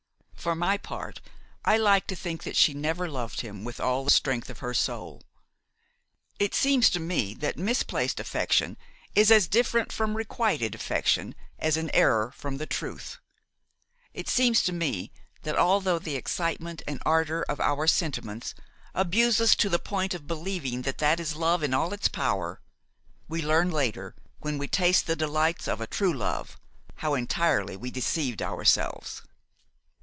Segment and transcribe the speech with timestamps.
[0.35, 1.21] For my part,
[1.65, 4.73] I like to think that she never loved him with all the strength of her
[4.73, 5.21] soul.
[6.39, 8.75] It seems to me that misplaced affection
[9.13, 13.19] is as different from requited affection as an error from the truth.
[14.15, 15.11] It seems to me
[15.43, 18.55] that, although the excitement and ardor of our sentiments
[18.95, 22.59] abuse us to the point of believing that that is love in all its power,
[23.29, 26.57] we learn later, when we taste the delights of a true love,
[26.95, 29.21] how entirely we deceived ourselves.